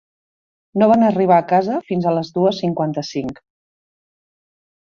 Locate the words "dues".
2.39-2.63